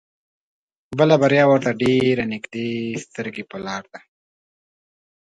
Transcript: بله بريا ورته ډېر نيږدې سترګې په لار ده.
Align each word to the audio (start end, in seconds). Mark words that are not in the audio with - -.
بله 0.97 1.15
بريا 1.21 1.43
ورته 1.47 1.71
ډېر 1.81 2.15
نيږدې 2.31 2.69
سترګې 3.05 3.43
په 3.51 3.57
لار 3.65 3.83
ده. 3.91 3.99